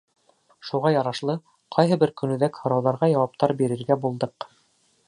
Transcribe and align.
Шуға 0.69 0.91
ярашлы, 0.93 1.35
ҡайһы 1.77 1.99
бер 2.05 2.15
көнүҙәк 2.23 2.59
һорауҙарға 2.63 3.13
яуаптар 3.13 3.57
бирергә 3.63 4.01
булдыҡ. 4.07 4.53